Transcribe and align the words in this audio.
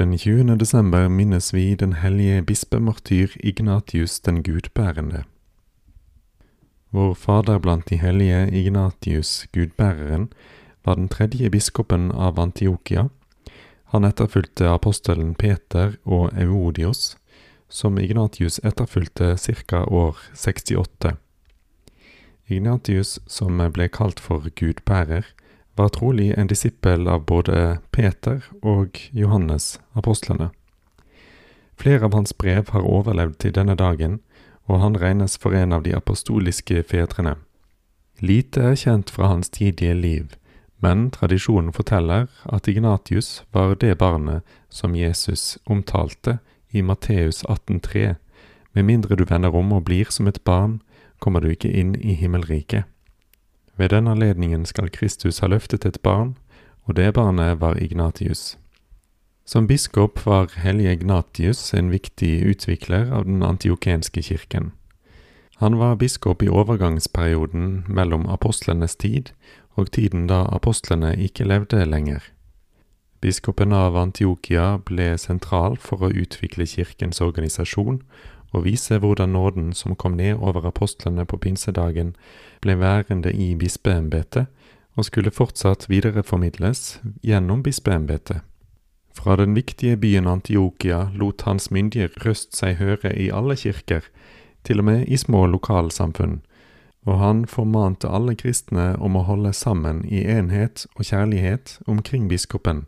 Den 0.00 0.18
20. 0.18 0.56
desember 0.56 1.08
minnes 1.08 1.50
vi 1.52 1.74
den 1.74 1.92
hellige 1.92 2.42
bispemartyr 2.42 3.34
Ignatius 3.44 4.20
den 4.20 4.38
gudbærende. 4.42 5.24
Vår 6.90 7.14
fader 7.14 7.58
blant 7.58 7.90
de 7.90 7.98
hellige, 8.00 8.48
Ignatius 8.48 9.46
gudbæreren, 9.52 10.30
var 10.84 10.94
den 10.94 11.08
tredje 11.08 11.50
biskopen 11.50 12.08
av 12.12 12.40
Antiokia. 12.40 13.10
Han 13.92 14.08
etterfulgte 14.08 14.70
apostelen 14.72 15.34
Peter 15.34 15.98
og 16.04 16.32
Eodios, 16.32 17.18
som 17.68 17.98
Ignatius 17.98 18.56
etterfulgte 18.64 19.36
ca. 19.36 19.84
år 19.84 20.16
68. 20.34 21.12
Ignatius, 22.48 23.18
som 23.26 23.60
ble 23.72 23.88
kalt 23.92 24.20
for 24.20 24.48
gudbærer, 24.48 25.28
var 25.76 25.88
trolig 25.88 26.32
en 26.36 26.46
disippel 26.46 27.08
av 27.08 27.24
både 27.24 27.78
Peter 27.90 28.42
og 28.62 28.98
Johannes, 29.12 29.78
apostlene. 29.92 30.50
Flere 31.80 32.04
av 32.04 32.14
hans 32.14 32.34
brev 32.36 32.68
har 32.74 32.84
overlevd 32.84 33.38
til 33.40 33.54
denne 33.56 33.76
dagen, 33.76 34.18
og 34.68 34.82
han 34.82 34.98
regnes 35.00 35.38
for 35.40 35.56
en 35.56 35.72
av 35.72 35.86
de 35.86 35.94
apostoliske 35.96 36.82
fedrene. 36.90 37.36
Lite 38.20 38.60
er 38.72 38.76
kjent 38.76 39.10
fra 39.10 39.30
hans 39.32 39.48
tidlige 39.48 39.94
liv, 39.96 40.36
men 40.80 41.08
tradisjonen 41.10 41.72
forteller 41.72 42.28
at 42.44 42.68
Ignatius 42.68 43.42
var 43.52 43.74
det 43.80 43.96
barnet 43.98 44.44
som 44.68 44.94
Jesus 44.94 45.58
omtalte 45.64 46.38
i 46.70 46.82
Matteus 46.82 47.44
18,3. 47.44 48.14
Med 48.72 48.84
mindre 48.84 49.16
du 49.16 49.24
vender 49.24 49.56
om 49.56 49.72
og 49.72 49.84
blir 49.84 50.12
som 50.12 50.28
et 50.28 50.44
barn, 50.44 50.80
kommer 51.18 51.40
du 51.40 51.50
ikke 51.50 51.72
inn 51.72 51.94
i 51.96 52.14
himmelriket. 52.14 52.84
Ved 53.76 53.88
den 53.88 54.08
anledningen 54.08 54.66
skal 54.66 54.90
Kristus 54.90 55.38
ha 55.38 55.46
løftet 55.46 55.86
et 55.86 56.00
barn, 56.02 56.36
og 56.84 56.96
det 56.96 57.14
barnet 57.14 57.60
var 57.60 57.76
Ignatius. 57.76 58.58
Som 59.44 59.66
biskop 59.66 60.26
var 60.26 60.52
hellige 60.56 60.92
Ignatius 60.92 61.74
en 61.74 61.90
viktig 61.90 62.46
utvikler 62.46 63.12
av 63.12 63.24
den 63.24 63.42
antiokenske 63.42 64.22
kirken. 64.22 64.72
Han 65.56 65.78
var 65.78 65.94
biskop 65.94 66.42
i 66.42 66.48
overgangsperioden 66.48 67.84
mellom 67.88 68.26
apostlenes 68.26 68.96
tid 68.96 69.32
og 69.76 69.90
tiden 69.92 70.26
da 70.26 70.44
apostlene 70.48 71.16
ikke 71.16 71.44
levde 71.44 71.84
lenger. 71.84 72.22
Biskopen 73.20 73.74
av 73.76 73.96
Antiokia 74.00 74.78
ble 74.88 75.12
sentral 75.20 75.76
for 75.76 76.06
å 76.06 76.12
utvikle 76.22 76.64
kirkens 76.64 77.20
organisasjon 77.20 78.00
og 78.50 78.64
vise 78.64 78.98
hvordan 78.98 79.32
nåden 79.36 79.72
som 79.72 79.96
kom 79.96 80.16
ned 80.18 80.38
over 80.38 80.66
apostlene 80.66 81.24
på 81.24 81.36
pinsedagen, 81.36 82.14
ble 82.60 82.76
værende 82.80 83.32
i 83.32 83.54
bispeembetet 83.54 84.46
og 84.98 85.06
skulle 85.06 85.30
fortsatt 85.30 85.88
videreformidles 85.88 87.00
gjennom 87.22 87.62
bispeembetet. 87.62 88.42
Fra 89.14 89.36
den 89.36 89.54
viktige 89.54 89.96
byen 89.96 90.26
Antiokia 90.26 91.10
lot 91.14 91.42
hans 91.42 91.70
myndige 91.70 92.10
røst 92.24 92.54
seg 92.56 92.78
høre 92.78 93.12
i 93.16 93.30
alle 93.30 93.56
kirker, 93.56 94.06
til 94.64 94.82
og 94.82 94.84
med 94.84 95.08
i 95.08 95.16
små 95.16 95.46
lokalsamfunn, 95.46 96.40
og 97.08 97.18
han 97.18 97.44
formante 97.48 98.08
alle 98.08 98.36
kristne 98.36 98.92
om 99.00 99.16
å 99.16 99.24
holde 99.24 99.52
sammen 99.56 100.02
i 100.04 100.22
enhet 100.28 100.84
og 100.96 101.06
kjærlighet 101.08 101.78
omkring 101.86 102.28
biskopen, 102.28 102.84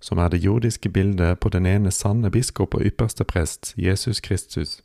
som 0.00 0.20
er 0.20 0.28
det 0.28 0.44
jordiske 0.44 0.88
bildet 0.92 1.40
på 1.40 1.48
den 1.48 1.66
ene 1.66 1.90
sanne 1.90 2.30
biskop 2.30 2.76
og 2.76 2.84
ypperste 2.84 3.24
prest, 3.24 3.72
Jesus 3.76 4.20
Kristus. 4.20 4.82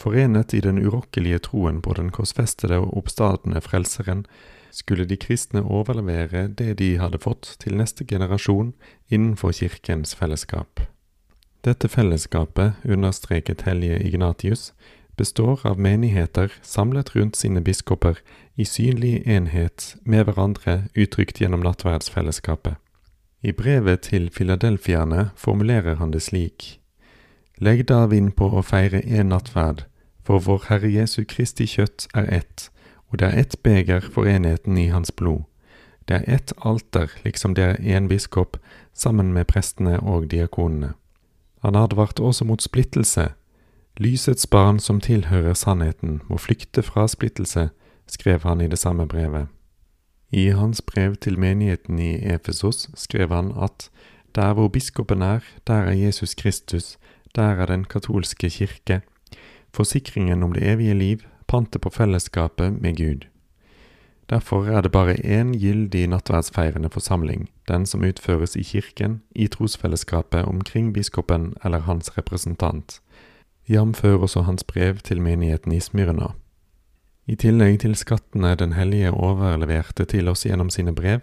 Forenet 0.00 0.54
i 0.54 0.60
den 0.64 0.78
urokkelige 0.80 1.42
troen 1.44 1.82
på 1.84 1.92
den 1.98 2.08
korsfestede 2.08 2.78
og 2.80 2.96
oppstadende 2.96 3.60
Frelseren, 3.60 4.24
skulle 4.72 5.04
de 5.04 5.16
kristne 5.16 5.60
overlevere 5.62 6.46
det 6.48 6.78
de 6.78 6.94
hadde 6.98 7.18
fått 7.20 7.56
til 7.60 7.76
neste 7.76 8.06
generasjon 8.08 8.72
innenfor 9.10 9.52
kirkens 9.52 10.14
fellesskap. 10.16 10.80
Dette 11.66 11.88
fellesskapet, 11.88 12.78
understreket 12.84 13.66
hellige 13.66 13.98
Ignatius, 14.00 14.72
består 15.16 15.60
av 15.68 15.76
menigheter 15.76 16.54
samlet 16.62 17.12
rundt 17.16 17.36
sine 17.36 17.60
biskoper 17.60 18.22
i 18.56 18.64
synlig 18.64 19.20
enhet 19.26 19.96
med 20.04 20.24
hverandre 20.24 20.86
uttrykt 20.96 21.42
gjennom 21.42 21.60
nattverdsfellesskapet. 21.66 22.78
I 23.42 23.52
brevet 23.52 24.06
til 24.08 24.30
filadelfierne 24.32 25.30
formulerer 25.36 26.00
han 26.00 26.16
det 26.16 26.22
slik. 26.24 26.78
Legg 27.60 27.84
da 27.92 28.06
vind 28.08 28.32
på 28.36 28.48
å 28.48 28.64
feire 28.64 29.02
én 29.04 29.28
nattverd, 29.28 29.84
for 30.24 30.38
vår 30.38 30.64
Herre 30.68 30.90
Jesu 30.92 31.24
Kristi 31.24 31.66
kjøtt 31.66 32.08
er 32.14 32.28
ett, 32.32 32.70
og 33.08 33.18
det 33.18 33.28
er 33.28 33.38
ett 33.40 33.56
beger 33.62 34.00
for 34.00 34.28
enheten 34.28 34.78
i 34.78 34.88
Hans 34.88 35.10
blod. 35.10 35.42
Det 36.08 36.16
er 36.16 36.34
ett 36.34 36.52
alter, 36.64 37.10
liksom 37.24 37.54
det 37.54 37.64
er 37.64 37.76
én 37.76 38.08
biskop, 38.08 38.56
sammen 38.92 39.32
med 39.32 39.46
prestene 39.46 40.00
og 40.00 40.30
diakonene. 40.30 40.92
Han 41.62 41.76
advarte 41.76 42.22
også 42.22 42.44
mot 42.44 42.62
splittelse. 42.62 43.28
Lysets 43.96 44.46
barn 44.46 44.78
som 44.80 45.00
tilhører 45.00 45.54
sannheten, 45.54 46.20
må 46.28 46.38
flykte 46.38 46.82
fra 46.82 47.08
splittelse, 47.08 47.68
skrev 48.06 48.42
han 48.42 48.60
i 48.60 48.68
det 48.68 48.78
samme 48.78 49.06
brevet. 49.06 49.46
I 50.32 50.48
hans 50.48 50.82
brev 50.82 51.16
til 51.16 51.38
menigheten 51.38 51.98
i 51.98 52.14
Efesos 52.34 52.88
skrev 52.94 53.28
han 53.34 53.52
at 53.62 53.90
der 54.34 54.52
hvor 54.52 54.68
biskopen 54.68 55.22
er, 55.22 55.40
der 55.66 55.74
er 55.74 55.92
Jesus 55.92 56.34
Kristus, 56.34 56.98
der 57.34 57.42
er 57.42 57.66
den 57.66 57.84
katolske 57.84 58.50
kirke, 58.50 59.00
forsikringen 59.72 60.42
om 60.42 60.52
det 60.52 60.62
evige 60.62 60.94
liv, 60.94 61.26
pantet 61.46 61.80
på 61.80 61.90
fellesskapet 61.90 62.82
med 62.82 62.96
Gud. 62.96 63.26
Derfor 64.30 64.66
er 64.66 64.80
det 64.80 64.92
bare 64.92 65.14
én 65.14 65.56
gyldig 65.58 66.08
nattverdsfeirende 66.08 66.88
forsamling, 66.90 67.48
den 67.68 67.86
som 67.86 68.04
utføres 68.04 68.56
i 68.56 68.62
kirken, 68.62 69.22
i 69.34 69.46
trosfellesskapet 69.46 70.44
omkring 70.44 70.92
biskopen 70.94 71.54
eller 71.64 71.78
hans 71.78 72.18
representant, 72.18 73.00
jf. 73.68 74.04
også 74.04 74.42
hans 74.42 74.64
brev 74.64 74.96
til 74.96 75.22
menigheten 75.22 75.72
i 75.72 75.80
Smyrna. 75.80 76.34
I 77.26 77.36
tillegg 77.36 77.80
til 77.80 77.94
skattene 77.94 78.54
Den 78.54 78.72
hellige 78.72 79.10
overleverte 79.10 80.04
til 80.04 80.28
oss 80.28 80.46
gjennom 80.46 80.70
sine 80.70 80.94
brev, 80.94 81.20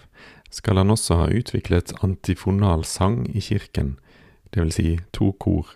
skal 0.52 0.78
han 0.78 0.92
også 0.92 1.16
ha 1.16 1.26
utviklet 1.28 1.94
antifonal 2.04 2.86
sang 2.86 3.26
i 3.36 3.40
kirken, 3.40 3.98
vil 4.56 4.72
si 4.72 5.00
to 5.14 5.32
kor. 5.40 5.68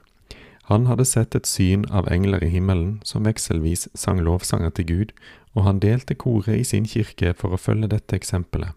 Han 0.72 0.86
hadde 0.88 1.04
sett 1.04 1.36
et 1.36 1.50
syn 1.50 1.82
av 1.92 2.08
engler 2.08 2.46
i 2.46 2.50
himmelen 2.54 3.02
som 3.04 3.26
vekselvis 3.28 3.90
sang 3.98 4.22
lovsanger 4.24 4.72
til 4.78 4.86
Gud, 4.88 5.10
og 5.52 5.66
han 5.66 5.82
delte 5.84 6.16
koret 6.16 6.62
i 6.62 6.64
sin 6.64 6.88
kirke 6.88 7.34
for 7.36 7.52
å 7.52 7.60
følge 7.60 7.90
dette 7.92 8.16
eksempelet. 8.16 8.72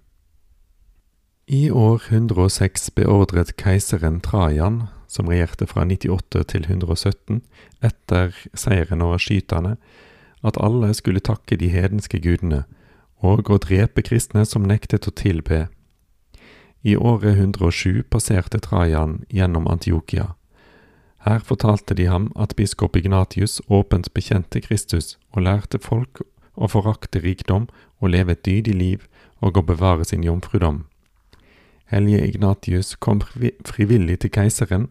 I 1.47 1.71
år 1.71 2.03
106 2.09 2.91
beordret 2.99 3.55
keiseren 3.61 4.19
Trajan, 4.27 4.89
som 5.07 5.31
regjerte 5.31 5.71
fra 5.71 5.87
98 5.87 6.43
til 6.51 6.67
117, 6.67 7.43
etter 7.79 8.35
seieren 8.59 9.05
over 9.05 9.23
skyterne, 9.23 9.77
at 10.43 10.59
alle 10.59 10.91
skulle 10.99 11.23
takke 11.23 11.61
de 11.63 11.71
hedenske 11.71 12.19
gudene, 12.19 12.65
og 13.23 13.47
å 13.47 13.63
drepe 13.63 14.03
kristne 14.03 14.43
som 14.49 14.67
nektet 14.67 15.07
å 15.07 15.15
tilbe. 15.15 15.69
I 16.83 16.99
året 16.99 17.39
107 17.39 18.03
passerte 18.11 18.59
Trajan 18.59 19.21
gjennom 19.31 19.71
Antiokia. 19.71 20.33
Her 21.25 21.41
fortalte 21.41 21.95
de 21.95 22.05
ham 22.07 22.33
at 22.37 22.53
biskop 22.57 22.97
Ignatius 22.97 23.61
åpent 23.69 24.11
bekjente 24.13 24.61
Kristus 24.61 25.17
og 25.33 25.47
lærte 25.47 25.79
folk 25.81 26.21
å 26.55 26.69
forakte 26.69 27.23
rikdom 27.25 27.65
og 28.01 28.13
leve 28.13 28.37
et 28.37 28.45
dydig 28.45 28.75
liv 28.77 29.07
og 29.41 29.57
å 29.57 29.65
bevare 29.65 30.05
sin 30.05 30.25
jomfrudom. 30.25 30.85
Hellige 31.89 32.27
Ignatius 32.29 32.95
kom 33.01 33.23
frivillig 33.65 34.19
til 34.21 34.33
keiseren 34.37 34.91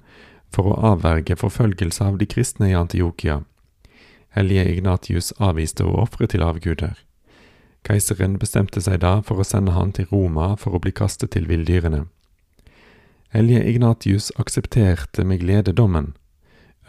for 0.54 0.72
å 0.72 0.94
avverge 0.94 1.38
forfølgelse 1.38 2.06
av 2.06 2.18
de 2.18 2.26
kristne 2.30 2.72
i 2.72 2.78
Antiokia. 2.78 3.42
Hellige 4.34 4.66
Ignatius 4.74 5.34
avviste 5.38 5.86
å 5.86 5.98
ofre 6.02 6.26
til 6.30 6.42
avguder. 6.42 6.98
Keiseren 7.86 8.40
bestemte 8.42 8.82
seg 8.82 9.02
da 9.06 9.20
for 9.22 9.38
å 9.38 9.46
sende 9.46 9.76
han 9.78 9.92
til 9.94 10.10
Roma 10.10 10.56
for 10.58 10.74
å 10.74 10.82
bli 10.82 10.94
kastet 10.96 11.36
til 11.36 11.46
villdyrene. 11.46 12.08
Hellige 13.34 13.66
Ignatius 13.70 14.32
aksepterte 14.42 15.26
med 15.26 15.42
glede 15.46 15.74
dommen. 15.74 16.14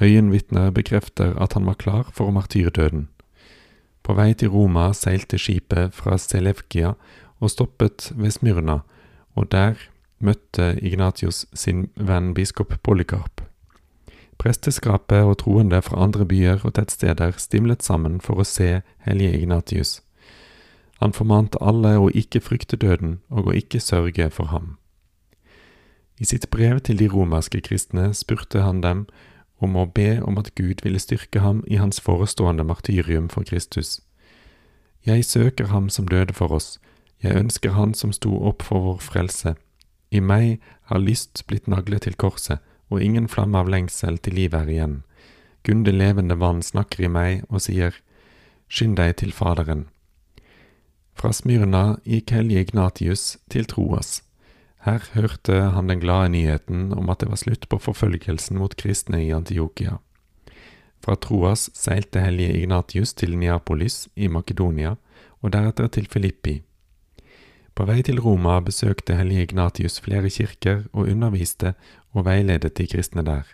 Øyenvitner 0.02 0.70
bekrefter 0.70 1.36
at 1.38 1.52
han 1.52 1.66
var 1.66 1.74
klar 1.74 2.10
for 2.12 2.30
martyrdøden. 2.30 3.08
På 4.02 4.14
vei 4.14 4.34
til 4.34 4.50
Roma 4.52 4.92
seilte 4.92 5.38
skipet 5.38 5.94
fra 5.94 6.18
Selevkia 6.18 6.92
og 7.40 7.50
stoppet 7.50 8.12
ved 8.16 8.30
Smyrna, 8.30 8.78
og 9.34 9.52
der 9.52 9.74
møtte 10.18 10.78
Ignatius 10.82 11.46
sin 11.54 11.88
venn 11.96 12.34
biskop 12.34 12.74
Polykarp. 12.82 13.40
Presteskapet 14.38 15.24
og 15.24 15.38
troende 15.38 15.82
fra 15.82 16.02
andre 16.02 16.26
byer 16.26 16.64
og 16.64 16.74
tettsteder 16.74 17.38
stimlet 17.38 17.82
sammen 17.82 18.20
for 18.20 18.40
å 18.40 18.48
se 18.48 18.82
hellige 19.06 19.38
Ignatius. 19.40 20.00
Han 21.00 21.12
formante 21.12 21.60
alle 21.60 21.96
å 21.98 22.10
ikke 22.10 22.42
frykte 22.42 22.76
døden 22.76 23.20
og 23.30 23.48
å 23.48 23.56
ikke 23.56 23.80
sørge 23.80 24.30
for 24.30 24.50
ham. 24.50 24.76
I 26.20 26.24
sitt 26.24 26.50
brev 26.50 26.80
til 26.80 26.98
de 26.98 27.08
romerske 27.10 27.60
kristne 27.60 28.12
spurte 28.14 28.62
han 28.62 28.82
dem 28.82 29.06
om 29.64 29.76
å 29.80 29.88
be 29.88 30.20
om 30.22 30.38
at 30.38 30.52
Gud 30.54 30.84
ville 30.84 31.00
styrke 31.02 31.40
ham 31.40 31.62
i 31.66 31.80
hans 31.80 32.00
forestående 32.00 32.64
martyrium 32.64 33.28
for 33.32 33.46
Kristus. 33.48 34.00
Jeg 35.04 35.24
søker 35.24 35.72
ham 35.72 35.88
som 35.88 36.08
døde 36.08 36.32
for 36.32 36.52
oss, 36.52 36.78
jeg 37.24 37.36
ønsker 37.40 37.72
han 37.72 37.94
som 37.96 38.12
sto 38.12 38.34
opp 38.48 38.62
for 38.62 38.84
vår 38.84 39.00
frelse. 39.00 39.54
I 40.12 40.20
meg 40.20 40.60
har 40.90 41.00
lyst 41.00 41.44
blitt 41.48 41.68
naglet 41.70 42.04
til 42.04 42.16
korset, 42.20 42.60
og 42.92 43.00
ingen 43.02 43.28
flamme 43.32 43.58
av 43.58 43.70
lengsel 43.72 44.18
til 44.20 44.36
livet 44.36 44.66
er 44.66 44.72
igjen. 44.74 44.96
Gunde 45.64 45.92
levende 45.94 46.36
vann 46.36 46.60
snakker 46.62 47.06
i 47.06 47.08
meg 47.08 47.46
og 47.48 47.64
sier, 47.64 47.96
Skynd 48.68 48.96
deg 48.98 49.16
til 49.20 49.32
Faderen. 49.32 49.86
Fra 51.14 51.30
Smyrna 51.32 52.00
gikk 52.04 52.32
hellige 52.34 52.66
Ignatius 52.66 53.36
til 53.52 53.68
Troas. 53.70 54.18
Her 54.84 55.00
hørte 55.14 55.54
han 55.72 55.88
den 55.88 56.00
glade 56.02 56.28
nyheten 56.34 56.90
om 56.92 57.08
at 57.08 57.22
det 57.22 57.30
var 57.30 57.40
slutt 57.40 57.64
på 57.72 57.78
forfølgelsen 57.80 58.58
mot 58.60 58.74
kristne 58.76 59.22
i 59.24 59.32
Antiokia. 59.32 59.96
Fra 61.04 61.16
Troas 61.16 61.70
seilte 61.76 62.20
hellige 62.20 62.58
Ignatius 62.60 63.14
til 63.16 63.32
Neapolis 63.40 64.06
i 64.16 64.28
Makedonia, 64.28 64.96
og 65.40 65.52
deretter 65.52 65.88
til 65.92 66.08
Filippi. 66.08 66.58
På 67.74 67.84
vei 67.88 68.02
til 68.06 68.20
Roma 68.22 68.58
besøkte 68.64 69.16
hellige 69.18 69.48
Ignatius 69.48 69.98
flere 70.04 70.30
kirker 70.30 70.84
og 70.92 71.08
underviste 71.12 71.74
og 72.12 72.28
veiledet 72.28 72.76
de 72.78 72.86
kristne 72.86 73.24
der. 73.24 73.48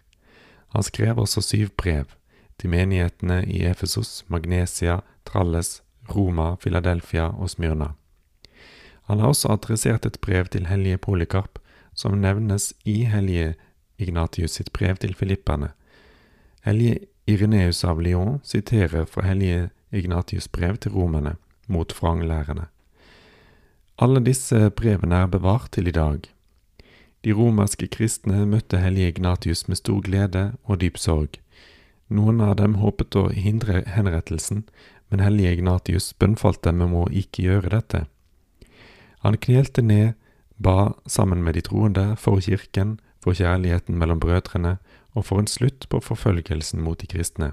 Han 0.75 0.83
skrev 0.83 1.19
også 1.19 1.43
syv 1.43 1.71
brev 1.77 2.11
til 2.59 2.71
menighetene 2.71 3.45
i 3.47 3.65
Efesos, 3.71 4.25
Magnesia, 4.29 5.01
Tralles, 5.27 5.81
Roma, 6.11 6.55
Philadelphia 6.61 7.31
og 7.31 7.51
Smyrna. 7.51 7.95
Han 9.11 9.19
har 9.19 9.33
også 9.33 9.49
adressert 9.51 10.05
et 10.07 10.21
brev 10.23 10.47
til 10.55 10.69
hellige 10.71 10.99
Polykarp, 11.03 11.59
som 11.99 12.21
nevnes 12.23 12.69
i 12.87 13.01
hellige 13.11 13.57
Ignatius 13.99 14.55
sitt 14.55 14.69
brev 14.73 15.01
til 15.03 15.17
filipperne. 15.19 15.73
Hellige 16.63 17.09
Ireneus 17.27 17.83
av 17.83 17.99
Lyon 17.99 18.39
siterer 18.47 19.09
fra 19.11 19.25
hellige 19.27 19.71
Ignatius 19.91 20.47
brev 20.47 20.79
til 20.79 20.95
romerne 20.95 21.33
mot 21.67 21.91
franglærerne. 21.93 22.69
Alle 23.99 24.23
disse 24.23 24.71
brevene 24.79 25.25
er 25.25 25.35
bevart 25.35 25.73
til 25.75 25.91
i 25.91 25.97
dag. 25.97 26.31
De 27.27 27.35
romerske 27.35 27.91
kristne 27.91 28.47
møtte 28.47 28.79
hellige 28.79 29.17
Ignatius 29.17 29.67
med 29.67 29.83
stor 29.83 30.07
glede 30.07 30.53
og 30.63 30.85
dyp 30.85 31.03
sorg. 31.03 31.41
Noen 32.07 32.39
av 32.47 32.55
dem 32.63 32.79
håpet 32.79 33.19
å 33.19 33.27
hindre 33.35 33.83
henrettelsen, 33.91 34.63
men 35.11 35.27
hellige 35.27 35.59
Ignatius 35.59 36.13
bønnfalt 36.15 36.63
dem 36.63 36.87
om 36.87 36.95
å 37.03 37.05
ikke 37.11 37.49
gjøre 37.51 37.75
dette. 37.75 38.07
Han 39.21 39.37
knelte 39.37 39.83
ned, 39.83 40.13
ba 40.59 40.93
sammen 41.07 41.43
med 41.43 41.55
de 41.55 41.61
troende 41.61 42.17
for 42.17 42.41
kirken, 42.41 42.99
for 43.21 43.37
kjærligheten 43.37 43.99
mellom 43.99 44.21
brødrene 44.21 44.77
og 45.13 45.25
for 45.25 45.39
en 45.39 45.47
slutt 45.47 45.87
på 45.89 46.01
forfølgelsen 46.01 46.81
mot 46.81 47.01
de 47.01 47.07
kristne. 47.07 47.53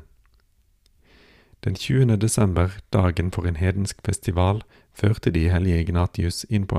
Den 1.64 1.75
20. 1.75 2.16
desember, 2.16 2.69
dagen 2.94 3.31
for 3.31 3.48
en 3.48 3.56
hedensk 3.56 3.98
festival, 4.06 4.62
førte 4.94 5.31
de 5.31 5.50
hellige 5.50 5.81
Ignatius 5.81 6.46
inn 6.50 6.68
på 6.68 6.78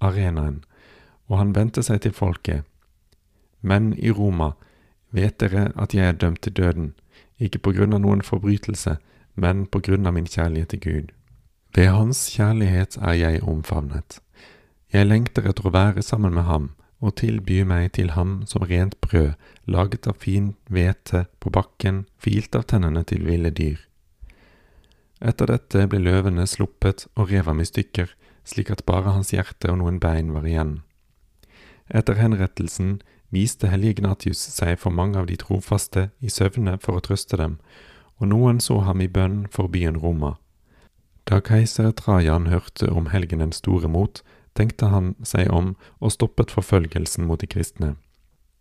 arenaen, 0.00 0.64
og 1.26 1.38
han 1.38 1.54
vendte 1.54 1.82
seg 1.82 2.00
til 2.00 2.12
folket. 2.12 2.62
Menn 3.60 3.94
i 3.98 4.10
Roma, 4.10 4.52
vet 5.10 5.40
dere 5.40 5.72
at 5.76 5.94
jeg 5.94 6.06
er 6.06 6.12
dømt 6.12 6.42
til 6.42 6.52
døden, 6.52 6.92
ikke 7.38 7.58
på 7.58 7.72
grunn 7.72 7.96
av 7.96 8.04
noen 8.04 8.22
forbrytelse, 8.22 8.98
men 9.34 9.66
på 9.66 9.80
grunn 9.80 10.06
av 10.06 10.14
min 10.14 10.28
kjærlighet 10.28 10.68
til 10.68 10.80
Gud. 10.80 11.08
Ved 11.74 11.86
Hans 11.94 12.24
kjærlighet 12.34 12.96
er 12.98 13.12
jeg 13.14 13.42
omfavnet. 13.46 14.18
Jeg 14.92 15.06
lengter 15.06 15.44
etter 15.46 15.68
å 15.68 15.70
være 15.74 16.02
sammen 16.02 16.34
med 16.34 16.48
ham 16.48 16.72
og 17.00 17.14
tilby 17.20 17.62
meg 17.64 17.92
til 17.96 18.10
ham 18.16 18.40
som 18.50 18.64
rent 18.66 18.96
brød, 19.00 19.36
laget 19.70 20.08
av 20.10 20.18
fin 20.20 20.50
hvete 20.68 21.24
på 21.40 21.52
bakken, 21.54 22.04
filt 22.18 22.58
av 22.58 22.66
tennene 22.68 23.04
til 23.06 23.22
ville 23.24 23.52
dyr. 23.54 23.78
Etter 25.22 25.52
dette 25.52 25.86
ble 25.92 26.00
løvene 26.02 26.46
sluppet 26.48 27.06
og 27.14 27.30
rev 27.30 27.46
ham 27.46 27.62
i 27.62 27.68
stykker, 27.68 28.10
slik 28.44 28.74
at 28.74 28.84
bare 28.88 29.14
hans 29.14 29.30
hjerte 29.30 29.70
og 29.70 29.78
noen 29.78 30.02
bein 30.02 30.34
var 30.34 30.48
igjen. 30.50 30.80
Etter 31.86 32.18
henrettelsen 32.18 32.98
viste 33.30 33.70
hellige 33.70 34.00
Gnatius 34.02 34.42
seg 34.56 34.74
for 34.82 34.90
mange 34.90 35.22
av 35.22 35.30
de 35.30 35.38
trofaste 35.38 36.08
i 36.18 36.32
søvne 36.32 36.80
for 36.82 36.98
å 36.98 37.04
trøste 37.04 37.38
dem, 37.38 37.60
og 38.18 38.34
noen 38.34 38.60
så 38.60 38.82
ham 38.84 39.00
i 39.00 39.08
bønn 39.08 39.44
for 39.54 39.70
byen 39.70 40.02
Roma. 40.02 40.39
Da 41.30 41.38
keiser 41.38 41.92
Trajan 41.94 42.48
hørte 42.50 42.88
om 42.90 43.06
helgenens 43.12 43.60
store 43.62 43.86
mot, 43.86 44.18
tenkte 44.58 44.88
han 44.90 45.12
seg 45.22 45.52
om 45.54 45.76
og 46.02 46.10
stoppet 46.10 46.50
forfølgelsen 46.50 47.28
mot 47.28 47.38
de 47.38 47.46
kristne. 47.46 47.92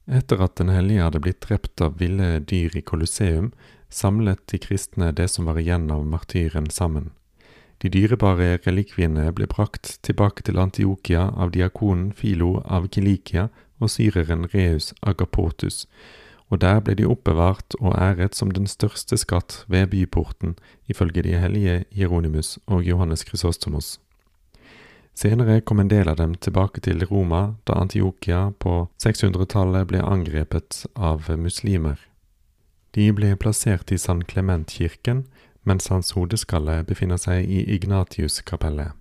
Etter 0.06 0.42
at 0.46 0.60
den 0.62 0.70
hellige 0.70 1.08
hadde 1.08 1.22
blitt 1.26 1.42
drept 1.42 1.82
av 1.82 1.98
ville 1.98 2.38
dyr 2.52 2.78
i 2.78 2.84
Colosseum, 2.86 3.50
samlet 3.90 4.44
de 4.54 4.62
kristne 4.62 5.10
det 5.18 5.32
som 5.34 5.50
var 5.50 5.58
igjen 5.58 5.90
av 5.90 6.06
martyren 6.06 6.70
sammen. 6.70 7.10
De 7.82 7.90
dyrebare 7.90 8.60
relikviene 8.66 9.26
ble 9.34 9.48
brakt 9.50 9.96
tilbake 10.06 10.46
til 10.46 10.62
Antiokia 10.62 11.26
av 11.42 11.56
diakonen 11.56 12.12
Filo 12.14 12.60
av 12.66 12.86
Kilikia 12.94 13.48
og 13.80 13.90
syreren 13.90 14.46
Reus 14.54 14.92
Agapotus, 15.02 15.88
og 16.50 16.62
der 16.62 16.82
ble 16.82 16.96
de 16.98 17.08
oppbevart 17.08 17.78
og 17.80 17.96
æret 17.96 18.36
som 18.36 18.52
den 18.52 18.68
største 18.68 19.18
skatt 19.18 19.64
ved 19.68 19.88
byporten, 19.94 20.58
ifølge 20.88 21.24
de 21.24 21.38
hellige 21.38 21.84
Hieronymus 21.92 22.58
og 22.68 22.84
Johannes 22.84 23.26
Chrysostomos. 23.28 24.00
Senere 25.14 25.62
kom 25.62 25.80
en 25.80 25.90
del 25.92 26.08
av 26.08 26.16
dem 26.16 26.36
tilbake 26.36 26.82
til 26.82 27.04
Roma 27.06 27.56
da 27.68 27.76
Antiokia 27.82 28.54
på 28.60 28.88
600-tallet 29.04 29.90
ble 29.90 30.00
angrepet 30.00 30.86
av 30.96 31.28
muslimer. 31.38 32.00
De 32.96 33.12
ble 33.14 33.36
plassert 33.36 33.92
i 33.92 34.00
San 34.00 34.24
Clement-kirken, 34.24 35.26
mens 35.68 35.92
hans 35.92 36.16
hodeskalle 36.16 36.80
befinner 36.88 37.20
seg 37.22 37.46
i 37.46 37.66
Ignatius-kapellet. 37.76 38.96